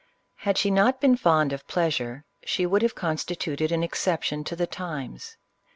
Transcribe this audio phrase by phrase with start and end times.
[0.37, 4.65] Had she not been fond of pleasure, she would have constituted an exception to the
[4.65, 5.37] times.